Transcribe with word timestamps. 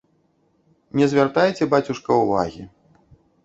Не 1.01 1.05
звяртайце, 1.11 1.63
бацюшка, 1.77 2.11
увагі. 2.25 2.69